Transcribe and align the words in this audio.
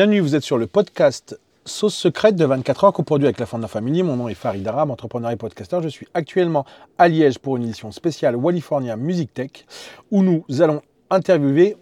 Bienvenue, 0.00 0.20
vous 0.20 0.34
êtes 0.34 0.44
sur 0.44 0.56
le 0.56 0.66
podcast 0.66 1.38
Sauce 1.66 1.94
secrète 1.94 2.34
de 2.34 2.46
24 2.46 2.84
heures 2.84 2.92
coproduit 2.94 3.26
avec 3.26 3.38
la 3.38 3.44
Fonda 3.44 3.68
Family. 3.68 4.02
Mon 4.02 4.16
nom 4.16 4.28
est 4.30 4.34
Farid 4.34 4.66
Arab, 4.66 4.90
entrepreneur 4.90 5.30
et 5.30 5.36
podcasteur. 5.36 5.82
Je 5.82 5.88
suis 5.88 6.08
actuellement 6.14 6.64
à 6.96 7.06
Liège 7.06 7.38
pour 7.38 7.58
une 7.58 7.64
édition 7.64 7.92
spéciale 7.92 8.34
California 8.42 8.96
Music 8.96 9.34
Tech 9.34 9.50
où 10.10 10.22
nous 10.22 10.42
allons 10.60 10.80
interviewer 11.10 11.76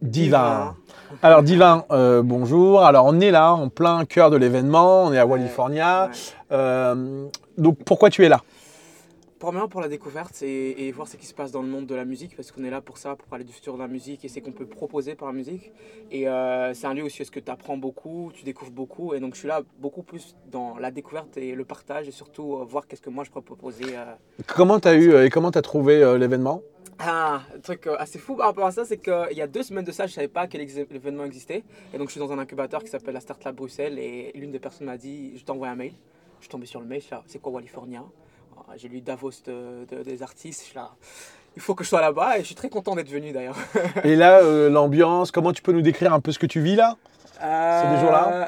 Divin. 0.00 0.74
Alors 1.22 1.42
Divin, 1.42 1.84
euh, 1.90 2.22
bonjour. 2.22 2.82
Alors 2.82 3.04
on 3.04 3.20
est 3.20 3.30
là 3.30 3.52
en 3.52 3.68
plein 3.68 4.06
cœur 4.06 4.30
de 4.30 4.38
l'événement, 4.38 5.04
on 5.04 5.12
est 5.12 5.18
à 5.18 5.26
California. 5.26 6.10
Euh, 6.52 7.26
donc 7.58 7.76
pourquoi 7.84 8.08
tu 8.08 8.24
es 8.24 8.30
là? 8.30 8.40
Premièrement 9.40 9.68
pour 9.70 9.80
la 9.80 9.88
découverte 9.88 10.42
et, 10.42 10.86
et 10.86 10.92
voir 10.92 11.08
ce 11.08 11.16
qui 11.16 11.24
se 11.24 11.32
passe 11.32 11.50
dans 11.50 11.62
le 11.62 11.68
monde 11.68 11.86
de 11.86 11.94
la 11.94 12.04
musique 12.04 12.36
parce 12.36 12.52
qu'on 12.52 12.62
est 12.62 12.68
là 12.68 12.82
pour 12.82 12.98
ça, 12.98 13.16
pour 13.16 13.26
parler 13.26 13.42
du 13.42 13.54
futur 13.54 13.72
de 13.72 13.78
la 13.78 13.88
musique 13.88 14.22
et 14.22 14.28
ce 14.28 14.38
qu'on 14.38 14.52
peut 14.52 14.66
proposer 14.66 15.14
par 15.14 15.28
la 15.28 15.32
musique. 15.32 15.72
Et 16.10 16.28
euh, 16.28 16.74
c'est 16.74 16.86
un 16.86 16.92
lieu 16.92 17.04
aussi 17.04 17.20
où 17.20 17.22
est-ce 17.22 17.30
que 17.30 17.40
tu 17.40 17.50
apprends 17.50 17.78
beaucoup, 17.78 18.30
tu 18.34 18.44
découvres 18.44 18.70
beaucoup 18.70 19.14
et 19.14 19.18
donc 19.18 19.32
je 19.32 19.38
suis 19.38 19.48
là 19.48 19.62
beaucoup 19.78 20.02
plus 20.02 20.36
dans 20.52 20.76
la 20.76 20.90
découverte 20.90 21.38
et 21.38 21.54
le 21.54 21.64
partage 21.64 22.06
et 22.06 22.10
surtout 22.10 22.56
euh, 22.56 22.64
voir 22.64 22.86
qu'est-ce 22.86 23.00
que 23.00 23.08
moi 23.08 23.24
je 23.24 23.30
peux 23.30 23.40
proposer. 23.40 23.96
euh. 23.96 24.14
Comment 24.46 24.78
tu 24.78 24.88
as 24.88 24.94
eu 24.94 25.24
et 25.24 25.30
comment 25.30 25.50
tu 25.50 25.56
as 25.56 25.62
trouvé 25.62 26.18
l'événement? 26.18 26.60
Ah, 26.98 27.40
un 27.56 27.60
truc 27.60 27.86
assez 27.86 28.18
fou 28.18 28.36
par 28.36 28.48
rapport 28.48 28.66
à 28.66 28.72
ça, 28.72 28.84
c'est 28.84 28.98
qu'il 28.98 29.38
y 29.38 29.40
a 29.40 29.46
deux 29.46 29.62
semaines 29.62 29.86
de 29.86 29.92
ça, 29.92 30.06
je 30.06 30.12
savais 30.12 30.28
pas 30.28 30.48
quel 30.48 30.60
événement 30.60 31.24
existait 31.24 31.64
et 31.94 31.96
donc 31.96 32.08
je 32.08 32.12
suis 32.12 32.20
dans 32.20 32.30
un 32.30 32.38
incubateur 32.38 32.84
qui 32.84 32.90
s'appelle 32.90 33.14
la 33.14 33.20
Start 33.20 33.42
Lab 33.42 33.54
Bruxelles 33.54 33.98
et 33.98 34.32
l'une 34.34 34.50
des 34.50 34.58
personnes 34.58 34.86
m'a 34.86 34.98
dit, 34.98 35.32
je 35.38 35.44
t'envoie 35.46 35.68
un 35.68 35.76
mail. 35.76 35.94
Je 36.40 36.44
suis 36.44 36.50
tombé 36.50 36.66
sur 36.66 36.80
le 36.80 36.86
mail, 36.86 37.00
c'est 37.26 37.38
quoi 37.38 37.52
California 37.52 38.02
J'ai 38.76 38.88
lu 38.88 39.00
Davos 39.00 39.30
de- 39.46 39.84
de- 39.90 40.02
des 40.02 40.22
artistes, 40.22 40.60
je 40.60 40.66
suis 40.66 40.74
là, 40.76 40.90
il 41.56 41.62
faut 41.62 41.74
que 41.74 41.82
je 41.84 41.88
sois 41.88 42.00
là-bas 42.00 42.38
et 42.38 42.40
je 42.40 42.46
suis 42.46 42.54
très 42.54 42.68
content 42.68 42.94
d'être 42.94 43.08
venu 43.10 43.32
d'ailleurs. 43.32 43.56
Et 44.04 44.16
là, 44.16 44.38
euh, 44.42 44.70
l'ambiance, 44.70 45.30
comment 45.30 45.52
tu 45.52 45.62
peux 45.62 45.72
nous 45.72 45.82
décrire 45.82 46.12
un 46.14 46.20
peu 46.20 46.32
ce 46.32 46.38
que 46.38 46.46
tu 46.46 46.60
vis 46.60 46.76
là? 46.76 46.96
Des 47.40 48.00
jours-là? 48.00 48.28
Euh, 48.32 48.46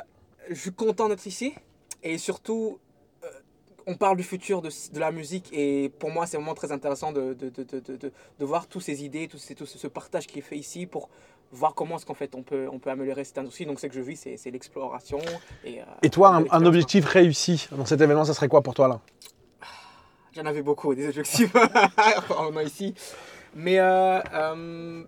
Je 0.50 0.54
suis 0.60 0.72
content 0.72 1.08
d'être 1.08 1.26
ici 1.26 1.54
et 2.02 2.18
surtout, 2.18 2.78
euh, 3.24 3.28
on 3.86 3.94
parle 3.96 4.16
du 4.16 4.22
futur 4.22 4.60
de, 4.62 4.68
de 4.92 5.00
la 5.00 5.10
musique 5.12 5.48
et 5.52 5.90
pour 5.98 6.10
moi 6.10 6.26
c'est 6.26 6.36
vraiment 6.36 6.54
très 6.54 6.72
intéressant 6.72 7.12
de, 7.12 7.32
de, 7.34 7.48
de, 7.48 7.62
de, 7.62 7.80
de, 7.80 7.96
de- 7.96 8.12
de 8.38 8.44
voir 8.44 8.66
toutes 8.66 8.82
ces 8.82 9.04
idées, 9.04 9.28
tout, 9.28 9.38
ces- 9.38 9.54
tout 9.54 9.66
ce 9.66 9.86
partage 9.86 10.26
qui 10.26 10.38
est 10.40 10.42
fait 10.42 10.56
ici 10.56 10.86
pour 10.86 11.08
voir 11.52 11.74
comment 11.74 11.96
est-ce 11.96 12.06
qu'en 12.06 12.14
fait 12.14 12.34
on 12.34 12.42
peut, 12.42 12.66
on 12.72 12.78
peut 12.78 12.90
améliorer 12.90 13.24
cette 13.24 13.38
industrie. 13.38 13.66
Donc 13.66 13.78
ce 13.80 13.86
que 13.86 13.94
je 13.94 14.00
vis 14.00 14.16
c'est 14.16 14.36
c'est 14.36 14.50
l'exploration. 14.50 15.18
Et, 15.64 15.80
euh, 15.80 15.84
Et 16.02 16.10
toi, 16.10 16.42
un, 16.50 16.64
objectif 16.66 17.04
réussi 17.06 17.68
dans 17.72 17.84
cet 17.86 18.00
événement, 18.00 18.24
ça 18.24 18.34
serait 18.34 18.48
quoi 18.48 18.62
pour 18.62 18.74
toi 18.74 18.88
là? 18.88 19.00
J'en 20.34 20.46
avais 20.46 20.62
beaucoup, 20.62 20.94
des 20.94 21.08
objectifs 21.08 21.52
en 22.30 22.56
a 22.56 22.62
ici. 22.62 22.94
Mais 23.54 23.78
euh, 23.78 24.18
euh, 24.32 25.04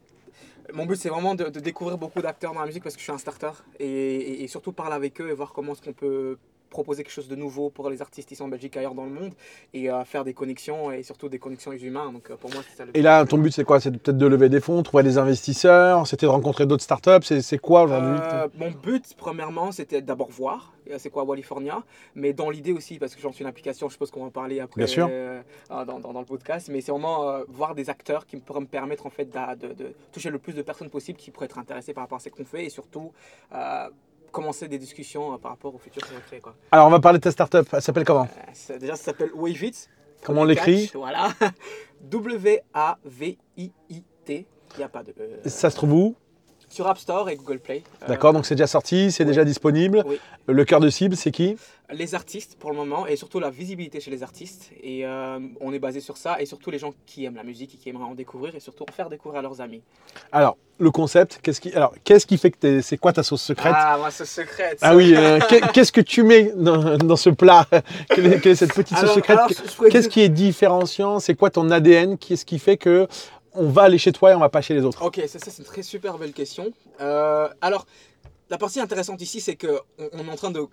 mon 0.75 0.87
but, 0.87 0.97
c'est 0.97 1.09
vraiment 1.09 1.35
de, 1.35 1.45
découvrir 1.49 1.97
beaucoup 1.97 2.21
d'acteurs 2.21 2.53
dans 2.53 2.61
la 2.61 2.67
musique 2.67 2.83
parce 2.83 2.95
que 2.95 3.01
je 3.01 3.05
suis 3.05 3.13
un 3.13 3.19
starter. 3.19 3.51
Et- 3.79 4.45
et 4.45 4.49
surtout 4.49 4.73
parler 4.73 4.95
avec 4.95 5.21
eux 5.21 5.31
et 5.31 5.33
voir 5.33 5.53
comment 5.53 5.73
est-ce 5.73 5.83
qu'on 5.83 5.93
peut 5.95 6.37
proposer 6.75 7.03
quelque 7.05 7.13
chose 7.21 7.29
de 7.29 7.37
nouveau 7.45 7.71
pour 7.71 7.89
les 7.89 8.01
artistes 8.07 8.31
ici 8.33 8.43
en 8.43 8.49
Belgique 8.49 8.77
ailleurs 8.77 8.95
dans 9.01 9.05
le 9.11 9.15
monde. 9.21 9.33
Et 9.73 9.85
euh, 9.91 10.05
faire 10.05 10.25
des 10.25 10.35
connexions 10.35 10.91
et 10.93 11.03
surtout 11.11 11.29
des 11.35 11.39
connexions 11.39 11.73
humains. 11.73 12.11
Donc 12.13 12.25
euh, 12.31 12.37
pour 12.37 12.51
moi, 12.53 12.61
c'est 12.69 12.77
ça 12.77 12.85
le 12.85 12.91
Et 12.99 13.03
là, 13.03 13.25
ton 13.25 13.39
but, 13.39 13.53
c'est 13.57 13.65
quoi? 13.65 13.81
C'est 13.81 13.91
peut-être 13.93 14.19
de 14.19 14.27
lever 14.27 14.49
des 14.49 14.61
fonds, 14.61 14.83
trouver 14.83 15.03
des 15.05 15.17
investisseurs, 15.19 16.07
c'était 16.07 16.27
de 16.27 16.31
rencontrer 16.39 16.67
d'autres 16.67 16.83
startups, 16.91 17.25
c'est 17.51 17.59
quoi 17.59 17.83
aujourd'hui? 17.85 18.19
Euh, 18.33 18.49
mon 18.63 18.71
but, 18.71 19.05
premièrement, 19.17 19.71
c'était 19.73 20.03
d'abord 20.03 20.31
voir 20.31 20.73
c'est 20.99 21.09
quoi 21.09 21.25
California, 21.27 21.83
mais 22.15 22.35
dans 22.35 22.51
l'idée 22.51 22.73
aussi, 22.73 22.99
parce 22.99 23.15
que 23.15 23.21
j'en 23.23 23.33
suis 23.33 23.43
une 23.43 23.49
application, 23.49 23.89
je 23.89 23.95
suppose 23.95 24.11
qu'on 24.11 24.21
va 24.21 24.27
en 24.27 24.31
parler 24.43 24.61
après 24.61 24.81
Bien 24.81 24.87
sûr. 24.87 25.09
euh, 25.11 25.41
euh, 25.71 25.85
dans, 25.87 25.99
dans- 25.99 26.13
dans 26.13 26.21
le 26.21 26.27
podcast, 26.27 26.69
mais 26.71 26.83
c'est 26.83 26.93
vraiment 26.93 27.17
euh, 27.31 27.45
voir 27.49 27.75
des 27.75 27.89
acteurs 27.89 28.27
qui 28.27 28.37
pourraient 28.37 28.61
me 28.61 28.67
permettre 28.67 29.07
en 29.07 29.11
fait 29.11 29.29
de, 29.63 29.69
de 29.73 29.87
toucher 30.13 30.29
le 30.29 30.39
plus 30.39 30.53
de 30.53 30.61
personnes 30.61 30.91
possible 30.91 31.19
qui 31.19 31.31
pourraient 31.31 31.47
être 31.47 31.59
intéressées 31.59 31.95
par 31.95 32.05
rapport 32.05 32.17
à 32.17 32.21
ce 32.21 32.29
qu'on 32.29 32.45
fait 32.45 32.67
et 32.67 32.69
surtout 32.69 33.13
euh, 33.55 33.89
commencer 34.35 34.69
des 34.69 34.79
discussions 34.79 35.33
euh, 35.33 35.39
par 35.39 35.53
rapport 35.53 35.75
au 35.75 35.79
futur 35.79 36.07
qu'on 36.07 36.15
va 36.15 36.21
créer. 36.21 36.41
Quoi. 36.41 36.55
Alors, 36.73 36.89
on 36.89 36.91
va 36.91 37.01
parler 37.01 37.19
de 37.19 37.23
ta 37.23 37.31
startup, 37.31 37.67
elle 37.73 37.81
s'appelle 37.81 38.05
comment? 38.05 38.25
Euh, 38.25 38.51
ça- 38.53 38.77
déjà, 38.77 38.97
ça 38.97 39.05
s'appelle 39.05 39.31
Waveit. 39.35 39.71
Comment 40.23 40.43
on 40.43 40.45
l'écrit? 40.45 40.91
Voilà. 40.95 41.29
W-A-V-I-I-T. 42.03 43.37
Il 44.75 44.79
n'y 44.79 44.85
a 44.85 44.89
pas 44.89 45.03
de. 45.03 45.13
E. 45.13 45.49
Ça 45.49 45.71
se 45.71 45.77
trouve 45.77 45.93
où? 45.93 46.15
Sur 46.75 46.89
App 46.89 46.99
Store 46.99 47.31
et 47.31 47.37
Google 47.37 47.61
Play. 47.61 47.85
Euh, 48.03 48.09
D'accord, 48.09 48.33
donc 48.33 48.47
c'est 48.47 48.57
déjà 48.57 48.67
sorti, 48.67 49.13
c'est 49.13 49.23
oui. 49.23 49.29
déjà 49.29 49.45
disponible. 49.45 50.03
Oui. 50.07 50.19
Le 50.49 50.65
cœur 50.65 50.81
de 50.81 50.91
cible, 50.91 51.15
c'est 51.17 51.31
qui? 51.31 51.57
Les 51.93 52.17
artistes 52.17 52.57
pour 52.59 52.71
le 52.71 52.77
moment 52.77 53.07
et 53.07 53.15
surtout 53.15 53.39
la 53.39 53.51
visibilité 53.51 54.01
chez 54.01 54.11
les 54.11 54.23
artistes 54.25 54.71
et 54.83 55.07
euh, 55.07 55.39
on 55.61 55.73
est 55.73 55.79
basé 55.79 56.01
sur 56.01 56.17
ça 56.17 56.41
et 56.41 56.47
surtout 56.47 56.71
les 56.73 56.79
gens 56.79 56.93
qui 57.07 57.25
aiment 57.27 57.37
la 57.37 57.45
musique 57.45 57.75
et 57.75 57.77
qui 57.77 57.91
aimeraient 57.91 58.05
en 58.05 58.15
découvrir 58.15 58.57
et 58.57 58.61
surtout 58.61 58.85
en 58.89 58.93
faire 58.93 59.09
découvrir 59.09 59.39
à 59.39 59.43
leurs 59.43 59.61
amis. 59.61 59.83
Alors, 60.33 60.57
le 60.79 60.91
concept, 60.91 61.39
qu'est-ce 61.43 61.61
qui, 61.61 61.73
alors, 61.75 61.95
qu'est-ce 62.03 62.27
qui 62.27 62.39
fait 62.39 62.51
que 62.51 62.81
c'est 62.81 62.97
quoi 62.99 63.13
ta 63.13 63.23
sauce 63.23 63.43
secrète? 63.43 63.75
Ah, 63.77 63.97
moi 63.99 64.11
ce 64.11 64.25
secret. 64.25 64.77
Ah 64.81 64.97
oui, 64.97 65.15
euh, 65.15 65.39
qu'est- 65.49 65.61
qu'est-ce 65.73 65.93
que 65.93 66.01
tu 66.01 66.25
mets 66.25 66.53
dans, 66.57 66.97
dans 66.99 67.17
ce 67.17 67.31
plat? 67.31 67.67
Quelle 68.09 68.27
est, 68.33 68.41
quelle 68.41 68.53
est 68.53 68.57
cette 68.57 68.75
petite 68.75 68.99
sauce 68.99 69.15
secrète? 69.15 69.39
Qu'est-ce 69.91 70.09
qui 70.09 70.23
est 70.23 70.29
différenciant? 70.31 71.21
C'est 71.21 71.35
quoi 71.37 71.51
ton 71.51 71.71
ADN 71.71 72.19
Qu'est-ce 72.19 72.45
qui 72.47 72.59
fait 72.59 72.77
que 72.79 73.07
on 73.55 73.69
va 73.69 73.83
aller 73.83 73.99
chez 73.99 74.13
toi 74.13 74.33
et 74.33 74.35
on 74.35 74.41
va 74.41 74.49
pas 74.49 74.61
chez 74.61 74.75
les 74.75 74.83
autres 74.85 75.03
Ok, 75.05 75.21
ça, 75.27 75.39
ça, 75.39 75.51
c'est 75.51 75.59
une 75.59 75.65
très 75.65 75.83
super 75.83 76.19
belle 76.19 76.33
question. 76.33 76.73
Euh, 77.01 77.49
alors, 77.61 77.87
la 78.51 78.59
partie 78.59 78.79
intéressante 78.79 79.23
ici, 79.23 79.41
c'est 79.41 79.57
qu'on 79.57 79.81
on 80.13 80.27
est 80.27 80.31
en 80.31 80.37
train 80.37 80.51
de, 80.51 80.67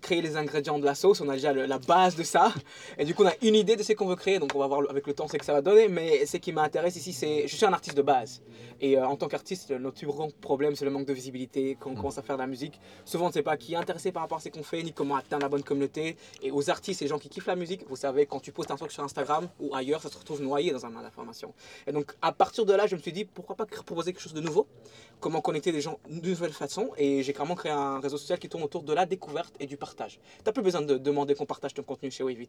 créer 0.00 0.22
les 0.22 0.36
ingrédients 0.36 0.78
de 0.78 0.84
la 0.84 0.94
sauce. 0.94 1.20
On 1.20 1.28
a 1.28 1.34
déjà 1.34 1.52
la 1.52 1.78
base 1.78 2.16
de 2.16 2.22
ça. 2.22 2.52
Et 2.98 3.04
du 3.04 3.14
coup, 3.14 3.24
on 3.24 3.28
a 3.28 3.34
une 3.42 3.54
idée 3.54 3.76
de 3.76 3.82
ce 3.82 3.92
qu'on 3.92 4.06
veut 4.06 4.16
créer. 4.16 4.38
Donc, 4.38 4.52
on 4.54 4.58
va 4.58 4.66
voir 4.66 4.82
avec 4.88 5.06
le 5.06 5.12
temps 5.12 5.28
ce 5.28 5.36
que 5.36 5.44
ça 5.44 5.52
va 5.52 5.60
donner. 5.60 5.88
Mais 5.88 6.24
ce 6.24 6.38
qui 6.38 6.52
m'intéresse 6.52 6.96
ici, 6.96 7.12
c'est. 7.12 7.46
Je 7.46 7.54
suis 7.54 7.66
un 7.66 7.72
artiste 7.72 7.96
de 7.96 8.02
base. 8.02 8.42
Et 8.80 8.96
euh, 8.96 9.06
en 9.06 9.16
tant 9.16 9.28
qu'artiste, 9.28 9.70
notre 9.72 9.98
plus 9.98 10.06
grand 10.06 10.30
problème, 10.40 10.74
c'est 10.74 10.86
le 10.86 10.90
manque 10.90 11.06
de 11.06 11.12
visibilité. 11.12 11.76
Quand 11.78 11.90
on 11.90 11.94
commence 11.94 12.16
à 12.16 12.22
faire 12.22 12.36
de 12.36 12.40
la 12.40 12.46
musique, 12.46 12.80
souvent, 13.04 13.26
on 13.26 13.28
ne 13.28 13.34
sait 13.34 13.42
pas 13.42 13.58
qui 13.58 13.74
est 13.74 13.76
intéressé 13.76 14.12
par 14.12 14.22
rapport 14.22 14.38
à 14.38 14.40
ce 14.40 14.48
qu'on 14.48 14.62
fait, 14.62 14.82
ni 14.82 14.92
comment 14.92 15.16
atteindre 15.16 15.42
la 15.42 15.50
bonne 15.50 15.62
communauté. 15.62 16.16
Et 16.42 16.50
aux 16.50 16.70
artistes 16.70 17.02
les 17.02 17.08
gens 17.08 17.18
qui 17.18 17.28
kiffent 17.28 17.46
la 17.46 17.56
musique, 17.56 17.82
vous 17.88 17.96
savez, 17.96 18.24
quand 18.24 18.40
tu 18.40 18.52
postes 18.52 18.70
un 18.70 18.76
truc 18.76 18.92
sur 18.92 19.04
Instagram 19.04 19.48
ou 19.60 19.74
ailleurs, 19.74 20.00
ça 20.00 20.08
se 20.08 20.16
retrouve 20.16 20.40
noyé 20.40 20.72
dans 20.72 20.86
un 20.86 20.90
man 20.90 21.02
d'information. 21.02 21.52
Et 21.86 21.92
donc, 21.92 22.14
à 22.22 22.32
partir 22.32 22.64
de 22.64 22.72
là, 22.72 22.86
je 22.86 22.96
me 22.96 23.00
suis 23.00 23.12
dit, 23.12 23.26
pourquoi 23.26 23.56
pas 23.56 23.66
proposer 23.66 24.12
quelque 24.12 24.22
chose 24.22 24.32
de 24.32 24.40
nouveau? 24.40 24.66
Comment 25.20 25.42
connecter 25.42 25.72
des 25.72 25.82
gens 25.82 25.98
d'une 26.08 26.30
nouvelle 26.30 26.52
façon? 26.52 26.90
Et 26.96 27.09
j'ai 27.22 27.32
carrément 27.32 27.54
créé 27.54 27.72
un 27.72 28.00
réseau 28.00 28.16
social 28.16 28.38
qui 28.38 28.48
tourne 28.48 28.62
autour 28.64 28.82
de 28.82 28.92
la 28.92 29.06
découverte 29.06 29.54
et 29.60 29.66
du 29.66 29.76
partage. 29.76 30.18
T'as 30.44 30.52
plus 30.52 30.62
besoin 30.62 30.82
de 30.82 30.96
demander 30.98 31.34
qu'on 31.34 31.46
partage 31.46 31.74
ton 31.74 31.82
contenu 31.82 32.10
chez 32.10 32.22
Waveit. 32.24 32.48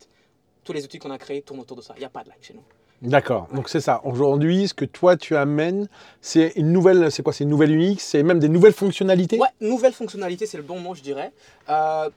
Tous 0.64 0.74
les 0.74 0.84
outils 0.86 1.00
qu'on 1.00 1.12
a 1.12 1.18
créés 1.18 1.42
tournent 1.42 1.60
autour 1.62 1.78
de 1.78 1.82
ça. 1.82 1.94
Il 1.98 2.00
n'y 2.00 2.06
a 2.06 2.10
pas 2.10 2.24
de 2.24 2.30
like 2.30 2.44
chez 2.44 2.54
nous. 2.54 2.64
D'accord. 3.02 3.48
Donc 3.54 3.68
c'est 3.68 3.82
ça. 3.82 4.00
Aujourd'hui, 4.04 4.68
ce 4.68 4.74
que 4.76 4.86
toi 4.86 5.18
tu 5.18 5.36
amènes, 5.36 5.88
c'est 6.22 6.54
une 6.56 6.72
nouvelle, 6.72 7.12
c'est 7.12 7.24
quoi? 7.24 7.34
C'est 7.34 7.44
une 7.46 7.50
nouvelle 7.50 7.72
UX, 7.76 7.96
c'est 7.98 8.22
même 8.22 8.40
des 8.40 8.50
nouvelles 8.50 8.74
fonctionnalités? 8.74 9.40
Ouais, 9.40 9.48
nouvelle 9.60 9.94
fonctionnalité, 9.94 10.46
c'est 10.46 10.58
le 10.58 10.64
bon 10.64 10.80
mot, 10.80 10.94
je 10.94 11.02
dirais. 11.02 11.32
Euh, 11.70 12.10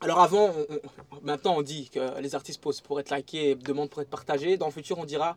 alors 0.00 0.20
avant, 0.20 0.46
on- 0.48 0.74
on- 0.74 1.20
maintenant 1.22 1.56
on 1.58 1.62
dit 1.62 1.90
que 1.90 2.20
les 2.20 2.34
artistes 2.34 2.60
posent 2.60 2.80
pour 2.80 2.98
être 3.00 3.14
likés 3.14 3.50
et 3.50 3.54
demandent 3.54 3.90
pour 3.90 4.00
être 4.00 4.08
partagés. 4.08 4.56
Dans 4.56 4.66
le 4.66 4.72
futur, 4.72 4.98
on 4.98 5.04
dira, 5.04 5.36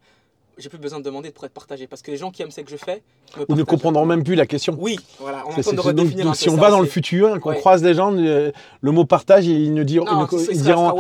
j'ai 0.58 0.70
plus 0.70 0.78
besoin 0.78 1.00
de 1.00 1.04
demander 1.04 1.32
pour 1.32 1.46
être 1.46 1.54
partagé. 1.54 1.88
Parce 1.88 2.02
que 2.02 2.12
les 2.12 2.18
gens 2.18 2.32
qui 2.32 2.42
aiment 2.42 2.52
ce 2.52 2.62
que 2.62 2.70
je 2.70 2.78
fais, 2.78 3.04
Ou 3.50 3.56
ne 3.56 3.64
comprendront 3.64 4.06
même 4.06 4.24
plus 4.24 4.36
la 4.36 4.46
question. 4.46 4.76
Oui, 4.80 5.00
voilà, 5.20 5.44
on 5.48 5.52
C'est- 5.62 5.74
donc, 5.74 5.94
donc 6.16 6.36
si 6.36 6.50
on 6.50 6.56
ça 6.56 6.62
va 6.62 6.70
dans 6.72 6.80
le 6.80 6.88
futur, 6.88 7.36
et 7.36 7.40
qu'on 7.40 7.50
Ouais. 7.50 7.58
croise 7.60 7.82
des 7.82 7.94
gens, 7.94 8.12
le, 8.12 8.52
le 8.82 8.92
mot 8.92 9.06
partage, 9.06 9.46
ils 9.48 9.74
ne 9.74 9.84
diront, 9.84 10.06
Non, 10.06 10.28
ils, 10.32 10.38
ne- 10.38 10.52
ils 10.52 10.62
diront, 10.62 10.92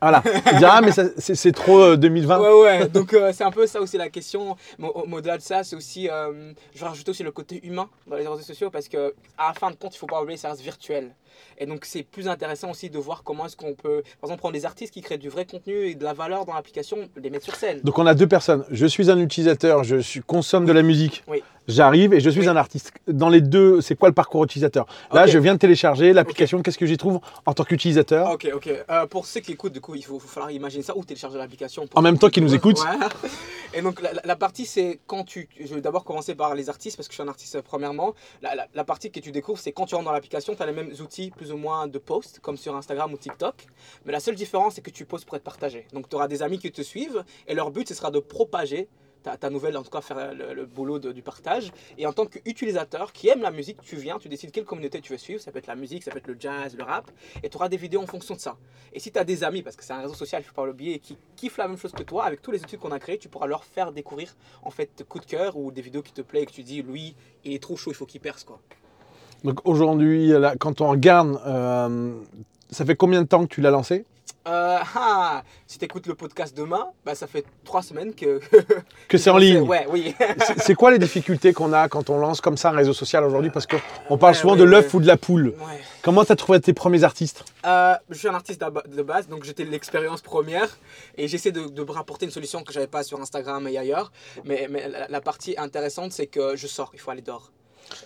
voilà, 0.00 0.22
ils 0.52 0.58
diront, 0.58 0.72
ah 0.72 0.80
mais 0.80 0.90
c'est 1.18 1.52
trop 1.52 1.78
euh, 1.80 1.96
2020. 1.96 2.40
Ouais, 2.40 2.62
ouais, 2.62 2.88
donc 2.88 3.12
euh, 3.14 3.32
c'est 3.34 3.44
un 3.44 3.50
peu 3.50 3.66
ça 3.66 3.80
aussi 3.80 3.96
la 3.96 4.08
question. 4.08 4.56
Mais 4.78 4.88
au- 4.88 5.06
au-delà 5.12 5.36
de 5.38 5.42
ça, 5.42 5.62
c'est 5.64 5.76
aussi, 5.76 6.08
euh, 6.08 6.52
je 6.74 6.80
vais 6.80 6.86
rajouter 6.86 7.10
aussi 7.10 7.22
le 7.22 7.30
côté 7.32 7.60
humain 7.66 7.88
dans 8.06 8.16
les 8.16 8.26
réseaux 8.26 8.42
sociaux 8.42 8.70
parce 8.70 8.88
que 8.88 9.14
à 9.38 9.48
la 9.48 9.54
fin 9.54 9.70
de 9.70 9.76
compte, 9.76 9.94
il 9.94 9.98
faut 9.98 10.06
pas 10.06 10.20
oublier, 10.22 10.36
ça 10.38 10.50
reste 10.50 10.62
virtuel. 10.62 11.14
Et 11.58 11.66
donc 11.66 11.84
c'est 11.84 12.02
plus 12.02 12.28
intéressant 12.28 12.70
aussi 12.70 12.90
de 12.90 12.98
voir 12.98 13.22
comment 13.22 13.46
est-ce 13.46 13.56
qu'on 13.56 13.74
peut, 13.74 14.02
par 14.20 14.28
exemple, 14.28 14.40
prendre 14.40 14.54
des 14.54 14.66
artistes 14.66 14.92
qui 14.92 15.00
créent 15.02 15.18
du 15.18 15.28
vrai 15.28 15.44
contenu 15.44 15.86
et 15.86 15.94
de 15.94 16.04
la 16.04 16.12
valeur 16.12 16.44
dans 16.44 16.54
l'application, 16.54 16.98
les 17.16 17.30
mettre 17.30 17.44
sur 17.44 17.54
scène. 17.54 17.80
Donc 17.84 17.98
on 17.98 18.06
a 18.06 18.14
deux 18.14 18.26
personnes. 18.26 18.64
Je 18.70 18.86
suis 18.86 19.10
un 19.10 19.18
utilisateur, 19.18 19.84
je 19.84 19.96
suis, 19.96 20.20
consomme 20.20 20.64
de 20.66 20.72
la 20.72 20.82
musique. 20.82 21.22
Oui. 21.28 21.42
J'arrive 21.66 22.12
et 22.12 22.20
je 22.20 22.28
suis 22.28 22.40
Oui. 22.42 22.48
un 22.48 22.56
artiste. 22.56 22.92
Dans 23.08 23.30
les 23.30 23.40
deux, 23.40 23.80
c'est 23.80 23.94
quoi 23.96 24.10
le 24.10 24.14
parcours 24.14 24.44
utilisateur? 24.44 24.84
Là, 25.12 25.26
je 25.26 25.38
viens 25.38 25.54
de 25.54 25.58
télécharger 25.58 26.12
l'application. 26.12 26.60
Qu'est-ce 26.60 26.76
que 26.76 26.84
j'y 26.84 26.98
trouve 26.98 27.20
en 27.46 27.54
tant 27.54 27.64
qu'utilisateur? 27.64 28.30
Ok, 28.30 28.50
ok. 28.54 28.68
Euh, 28.90 29.06
pour 29.06 29.24
ceux 29.24 29.40
qui 29.40 29.52
écoutent, 29.52 29.72
du 29.72 29.80
coup, 29.80 29.94
il 29.94 30.04
faut, 30.04 30.18
faut 30.18 30.28
falloir 30.28 30.50
imaginer 30.50 30.82
ça 30.82 30.94
ou 30.94 31.02
télécharger 31.04 31.38
l'application. 31.38 31.86
En 31.94 32.02
même 32.02 32.18
temps 32.18 32.28
qu'ils 32.28 32.42
nous 32.44 32.54
écoutent. 32.54 32.80
Ouais. 32.80 33.06
Et 33.76 33.82
donc 33.82 34.00
la, 34.24 34.36
partie 34.36 34.66
c'est 34.66 35.00
quand 35.06 35.24
tu, 35.24 35.48
je 35.58 35.74
vais 35.74 35.80
d'abord 35.80 36.04
commencer 36.04 36.34
par 36.34 36.54
les 36.54 36.68
artistes 36.68 36.96
parce 36.96 37.08
que 37.08 37.12
je 37.12 37.16
suis 37.16 37.22
un 37.22 37.28
artiste 37.28 37.56
euh, 37.56 37.62
premièrement. 37.62 38.14
La, 38.40 38.54
la- 38.54 38.68
la 38.72 38.84
partie 38.84 39.10
que 39.10 39.18
tu 39.20 39.32
découvres 39.32 39.58
c'est 39.58 39.72
quand 39.72 39.86
tu 39.86 39.94
rentres 39.96 40.04
dans 40.06 40.12
l'application, 40.12 40.54
tu 40.54 40.62
as 40.62 40.66
les 40.66 40.72
mêmes 40.72 40.92
outils 41.00 41.30
plus 41.30 41.50
ou 41.50 41.56
moins 41.56 41.86
de 41.88 41.98
post 41.98 42.38
comme 42.40 42.56
sur 42.56 42.76
Instagram 42.76 43.12
ou 43.12 43.16
TikTok. 43.16 43.66
Mais 44.04 44.12
la 44.12 44.20
seule 44.20 44.36
différence 44.36 44.74
c'est 44.76 44.80
que 44.82 44.90
tu 44.90 45.04
postes 45.04 45.26
pour 45.26 45.36
être 45.36 45.42
partagé. 45.42 45.86
Donc 45.92 46.08
tu 46.08 46.14
auras 46.14 46.28
des 46.28 46.42
amis 46.42 46.58
qui 46.58 46.70
te 46.70 46.82
suivent 46.82 47.24
et 47.48 47.54
leur 47.54 47.70
but 47.70 47.88
ce 47.88 47.94
sera 47.94 48.10
de 48.10 48.20
propager 48.20 48.88
ta, 49.38 49.50
nouvelle, 49.50 49.76
en 49.76 49.82
tout 49.82 49.90
cas 49.90 50.00
faire 50.00 50.34
le, 50.34 50.66
boulot 50.66 50.98
du 50.98 51.22
partage. 51.22 51.72
Et 51.98 52.06
en 52.06 52.12
tant 52.12 52.26
qu'utilisateur 52.26 53.12
qui 53.12 53.28
aime 53.28 53.40
la 53.40 53.50
musique, 53.50 53.80
tu 53.82 53.96
viens, 53.96 54.18
tu 54.18 54.28
décides 54.28 54.50
quelle 54.50 54.64
communauté 54.64 55.00
tu 55.00 55.12
veux 55.12 55.18
suivre. 55.18 55.40
Ça 55.40 55.50
peut 55.50 55.58
être 55.58 55.66
la 55.66 55.76
musique, 55.76 56.02
ça 56.02 56.10
peut 56.10 56.18
être 56.18 56.26
le 56.26 56.36
jazz, 56.38 56.76
le 56.76 56.84
rap. 56.84 57.10
Et 57.42 57.48
tu 57.48 57.56
auras 57.56 57.68
des 57.68 57.76
vidéos 57.76 58.02
en 58.02 58.06
fonction 58.06 58.34
de 58.34 58.40
ça. 58.40 58.56
Et 58.92 59.00
si 59.00 59.10
tu 59.10 59.18
as 59.18 59.24
des 59.24 59.44
amis, 59.44 59.62
parce 59.62 59.76
que 59.76 59.84
c'est 59.84 59.92
un 59.92 60.02
réseau 60.02 60.14
social, 60.14 60.42
il 60.42 60.44
faut 60.44 60.54
pas 60.54 60.66
l'oublier, 60.66 60.98
qui 60.98 61.16
kiffent 61.36 61.58
la 61.58 61.68
même 61.68 61.78
chose 61.78 61.92
que 61.92 62.02
toi, 62.02 62.24
avec 62.24 62.42
tous 62.42 62.50
les 62.50 62.62
outils 62.62 62.76
qu'on 62.76 62.92
a 62.92 62.98
créés, 62.98 63.18
tu 63.18 63.28
pourras 63.28 63.46
leur 63.46 63.64
faire 63.64 63.92
découvrir 63.92 64.34
en 64.62 64.70
fait 64.70 65.04
coup 65.08 65.18
de 65.18 65.26
cœur 65.26 65.56
ou 65.56 65.70
des 65.70 65.82
vidéos 65.82 66.02
qui 66.02 66.12
te 66.12 66.22
plaisent 66.22 66.42
et 66.42 66.46
que 66.46 66.52
tu 66.52 66.62
dis, 66.62 66.82
lui, 66.82 67.14
il 67.44 67.54
est 67.54 67.62
trop 67.62 67.76
chaud, 67.76 67.90
il 67.90 67.94
faut 67.94 68.06
qu'il 68.06 68.20
perce 68.20 68.44
quoi. 68.44 68.60
Donc 69.42 69.60
aujourd'hui, 69.66 70.32
quand 70.58 70.80
on 70.80 70.88
regarde, 70.88 71.38
euh, 71.46 72.14
ça 72.70 72.84
fait 72.86 72.96
combien 72.96 73.22
de 73.22 73.28
temps 73.28 73.42
que 73.46 73.52
tu 73.52 73.60
l'as 73.60 73.70
lancé? 73.70 74.06
Euh, 74.46 74.78
ah, 74.94 75.42
si 75.66 75.78
tu 75.78 75.84
écoutes 75.86 76.06
le 76.06 76.14
podcast 76.14 76.54
demain, 76.56 76.86
bah, 77.04 77.14
ça 77.14 77.26
fait 77.26 77.44
trois 77.64 77.82
semaines 77.82 78.14
que. 78.14 78.40
Que 79.08 79.16
c'est 79.18 79.30
en 79.30 79.38
ligne 79.38 79.60
Ouais, 79.60 79.86
oui. 79.90 80.14
C'est- 80.58 80.74
quoi 80.74 80.90
les 80.90 80.98
difficultés 80.98 81.52
qu'on 81.52 81.72
a 81.72 81.88
quand 81.88 82.10
on 82.10 82.18
lance 82.18 82.40
comme 82.40 82.56
ça 82.56 82.70
un 82.70 82.72
réseau 82.76 82.92
social 82.92 83.24
aujourd'hui? 83.24 83.50
Parce 83.50 83.66
qu'on 83.66 84.18
parle 84.18 84.34
Ouais, 84.34 84.38
souvent 84.40 84.52
ouais, 84.54 84.58
de 84.58 84.64
l'œuf 84.64 84.92
ouais. 84.92 84.98
ou 84.98 85.00
de 85.02 85.06
la 85.06 85.16
poule. 85.16 85.54
Comment 86.02 86.24
tu 86.24 86.32
as 86.32 86.36
trouvé 86.36 86.60
tes 86.60 86.72
premiers 86.74 87.04
artistes? 87.04 87.44
Euh, 87.66 87.94
je 88.10 88.18
suis 88.18 88.28
un 88.28 88.34
artiste 88.34 88.62
de 88.88 89.02
base, 89.02 89.28
donc 89.28 89.44
j'étais 89.44 89.64
l'expérience 89.64 90.20
première 90.20 90.68
et 91.16 91.28
j'essaie 91.28 91.52
de, 91.52 91.66
de 91.68 91.82
rapporter 91.90 92.26
une 92.26 92.32
solution 92.32 92.62
que 92.62 92.72
j'avais 92.72 92.86
pas 92.86 93.02
sur 93.02 93.20
Instagram 93.20 93.66
et 93.68 93.78
ailleurs. 93.78 94.12
Mais, 94.44 94.66
mais 94.70 94.88
la, 94.88 95.08
la 95.08 95.20
partie 95.20 95.54
intéressante, 95.56 96.12
c'est 96.12 96.26
que 96.26 96.56
je 96.56 96.66
sors, 96.66 96.90
il 96.94 97.00
faut 97.00 97.10
aller 97.10 97.22
dehors. 97.22 97.50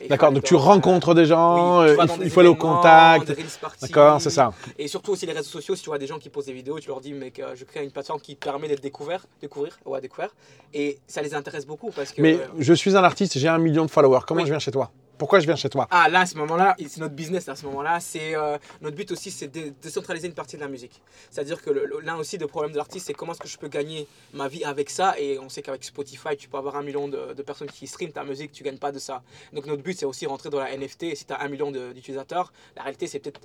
D'accord, 0.09 0.33
donc 0.33 0.45
tu 0.45 0.55
rencontres 0.55 1.15
des 1.15 1.27
gens, 1.27 1.81
Oui, 1.83 1.89
euh, 1.89 1.97
il 2.03 2.09
faut, 2.09 2.17
des 2.19 2.25
il 2.25 2.31
faut 2.31 2.41
aller 2.41 2.49
au 2.49 2.55
contact. 2.55 3.33
D'accord, 3.81 4.21
c'est 4.21 4.31
ça. 4.31 4.53
Et 4.79 4.89
surtout 4.89 5.13
aussi 5.13 5.27
les 5.27 5.33
réseaux 5.33 5.49
sociaux, 5.49 5.75
si 5.77 5.83
tu 5.83 5.91
vois 5.91 5.99
des 5.99 6.07
gens 6.07 6.19
qui 6.19 6.29
posent 6.29 6.47
des 6.47 6.53
vidéos, 6.53 6.79
tu 6.79 6.89
leur 6.89 7.01
dis 7.01 7.13
mec, 7.13 7.39
euh, 7.41 7.55
je 7.55 7.65
crée 7.65 7.83
une 7.83 7.91
plateforme 7.91 8.21
qui 8.21 8.35
permet 8.35 8.69
d'être 8.69 8.83
découvert, 8.83 9.27
découvrir, 9.41 9.79
ouais, 9.87 10.01
découvert. 10.01 10.31
Et 10.75 10.99
ça 11.07 11.23
les 11.23 11.35
intéresse 11.35 11.67
beaucoup 11.67 11.91
parce 11.91 12.13
que. 12.13 12.23
Mais 12.23 12.39
je 12.59 12.73
suis 12.75 12.97
un 12.97 13.05
artiste, 13.05 13.39
j'ai 13.39 13.49
un 13.49 13.59
million 13.59 13.85
de 13.85 13.91
followers. 13.91 14.21
Comment 14.27 14.41
Oui. 14.41 14.47
je 14.47 14.53
viens 14.53 14.59
chez 14.59 14.71
toi? 14.71 14.91
Pourquoi 15.19 15.41
je 15.41 15.47
viens 15.47 15.57
chez 15.57 15.69
toi? 15.69 15.89
Ah 15.91 16.09
là, 16.09 16.21
à 16.21 16.27
ce 16.27 16.37
moment-là, 16.37 16.77
c'est 16.79 16.99
notre 16.99 17.15
business 17.15 17.49
à 17.49 17.57
ce 17.57 17.67
moment-là. 17.67 17.99
C'est 17.99 18.37
euh, 18.37 18.57
notre 18.81 18.97
but 18.97 19.11
aussi, 19.11 19.33
c'est 19.33 19.49
de 19.49 19.73
décentraliser 19.83 20.29
une 20.29 20.35
partie 20.35 20.57
de 20.57 20.61
la 20.61 20.69
musique. 20.69 21.03
C'est-à-dire 21.31 21.61
que 21.61 21.71
l'un 21.71 22.17
aussi 22.17 22.39
des 22.39 22.47
problèmes 22.47 22.71
de 22.73 22.77
l'artiste, 22.77 23.07
c'est 23.07 23.15
comment 23.15 23.33
est-ce 23.33 23.41
que 23.41 23.49
je 23.49 23.59
peux 23.59 23.69
gagner 23.69 24.07
ma 24.33 24.47
vie 24.47 24.63
avec 24.65 24.91
ça? 24.91 25.19
Et 25.19 25.39
on 25.41 25.49
sait 25.49 25.61
qu'avec 25.61 25.83
Spotify, 25.83 26.37
tu 26.39 26.49
peux 26.49 26.57
avoir 26.57 26.77
un 26.77 26.83
million 26.83 27.09
de, 27.09 27.43
personnes 27.43 27.69
qui 27.69 27.87
streament 27.87 28.13
ta 28.13 28.23
musique, 28.23 28.53
tu 28.53 28.63
gagnes 28.63 28.79
pas 28.79 28.93
de 28.93 29.01
ça. 29.01 29.23
Donc 29.53 29.67
notre 29.67 29.83
but, 29.83 29.99
c'est 29.99 30.07
aussi 30.07 30.27
rentrer 30.27 30.51
dans 30.51 30.61
la 30.61 30.77
NFT. 30.77 31.03
Et 31.05 31.15
si 31.17 31.25
tu 31.25 31.33
as 31.33 31.41
un 31.41 31.49
million 31.49 31.73
d'utilisateurs, 31.73 32.53
la 32.77 32.83
réalité, 32.83 33.09
c'est 33.09 33.19
peut-être 33.19 33.41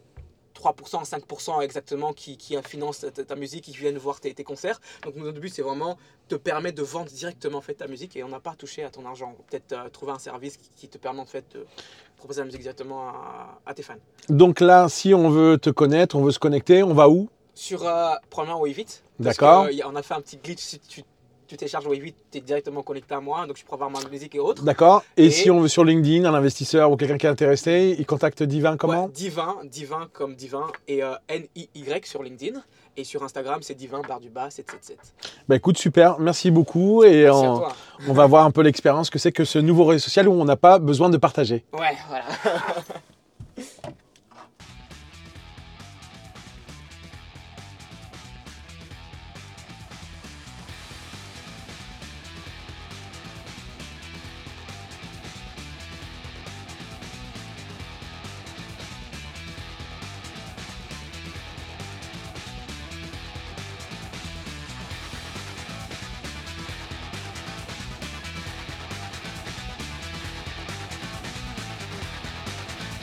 3%, 0.55 1.09
5% 1.09 1.61
exactement 1.61 2.13
qui, 2.13 2.37
qui 2.37 2.55
financent 2.63 2.99
ta, 2.99 3.23
ta 3.23 3.35
musique, 3.35 3.65
qui 3.65 3.71
viennent 3.71 3.97
voir 3.97 4.19
tes, 4.19 4.33
tes 4.33 4.43
concerts. 4.43 4.79
Donc 5.03 5.15
notre 5.15 5.39
but, 5.39 5.53
c'est 5.53 5.61
vraiment 5.61 5.97
te 6.27 6.35
permettre 6.35 6.77
de 6.77 6.83
vendre 6.83 7.09
directement 7.11 7.57
en 7.57 7.61
fait, 7.61 7.75
ta 7.75 7.87
musique 7.87 8.15
et 8.15 8.23
on 8.23 8.29
n'a 8.29 8.39
pas 8.39 8.55
touché 8.55 8.83
à 8.83 8.89
ton 8.89 9.05
argent. 9.05 9.35
Peut-être 9.49 9.73
euh, 9.73 9.89
trouver 9.89 10.11
un 10.11 10.19
service 10.19 10.57
qui, 10.57 10.69
qui 10.75 10.87
te 10.87 10.97
permet 10.97 11.19
en 11.19 11.25
fait 11.25 11.45
de 11.53 11.65
proposer 12.17 12.41
la 12.41 12.45
musique 12.45 12.61
directement 12.61 13.09
à, 13.09 13.59
à 13.65 13.73
tes 13.73 13.83
fans. 13.83 13.95
Donc 14.29 14.59
là, 14.59 14.87
si 14.89 15.13
on 15.13 15.29
veut 15.29 15.57
te 15.57 15.69
connaître, 15.69 16.15
on 16.15 16.23
veut 16.23 16.31
se 16.31 16.39
connecter, 16.39 16.83
on 16.83 16.93
va 16.93 17.09
où? 17.09 17.29
Sur 17.53 17.85
euh, 17.85 18.13
premièrement 18.29 18.61
Waveit. 18.61 18.85
D'accord. 19.19 19.67
On 19.85 19.95
a 19.95 20.01
fait 20.01 20.13
un 20.13 20.21
petit 20.21 20.37
glitch. 20.37 20.59
Si 20.59 20.79
tu, 20.79 21.03
tu 21.53 21.57
télécharges 21.57 21.85
Waveit, 21.85 22.15
tu 22.31 22.39
es 22.39 22.41
directement 22.41 22.81
connecté 22.81 23.13
à 23.13 23.19
moi, 23.19 23.45
donc 23.45 23.57
je 23.57 23.63
peux 23.63 23.73
avoir 23.73 23.89
ma 23.89 23.99
musique 24.09 24.33
et 24.35 24.39
autres. 24.39 24.63
D'accord. 24.63 25.03
Et, 25.17 25.25
Et- 25.25 25.31
si 25.31 25.51
on 25.51 25.59
veut 25.59 25.67
sur 25.67 25.83
LinkedIn, 25.85 26.25
un 26.25 26.33
investisseur 26.33 26.91
ou 26.91 26.97
quelqu'un 26.97 27.17
qui 27.17 27.27
est 27.27 27.29
intéressé, 27.29 27.95
il 27.97 28.05
contacte 28.05 28.41
Divin 28.41 28.75
comment 28.77 29.05
Ouais, 29.05 29.11
Divin, 29.13 29.57
Divin 29.65 30.07
comme 30.11 30.35
Divin 30.35 30.65
et 30.87 31.03
euh, 31.03 31.13
N-I-Y 31.29 32.05
sur 32.07 32.23
LinkedIn. 32.23 32.59
Et 32.95 33.03
sur 33.03 33.23
Instagram, 33.23 33.59
c'est 33.63 33.73
Divin 33.73 34.01
barre 34.07 34.19
du 34.19 34.29
bas 34.29 34.49
777. 34.51 34.97
Bah 35.47 35.55
écoute, 35.55 35.77
super, 35.79 36.19
merci 36.19 36.51
beaucoup. 36.51 37.03
Et 37.03 37.23
Merci 37.23 37.43
on, 37.45 37.63
on 38.09 38.13
va 38.13 38.27
voir 38.27 38.45
un 38.45 38.51
peu 38.51 38.61
l'expérience 38.61 39.09
que 39.09 39.17
c'est 39.17 39.31
que 39.31 39.45
ce 39.45 39.57
nouveau 39.57 39.85
réseau 39.85 40.03
social 40.03 40.27
où 40.27 40.33
on 40.33 40.45
n'a 40.45 40.57
pas 40.57 40.77
besoin 40.79 41.09
de 41.09 41.17
partager. 41.17 41.63
Ouais, 41.73 41.97
voilà. 42.07 42.25